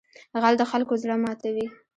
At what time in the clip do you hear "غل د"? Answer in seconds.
0.41-0.63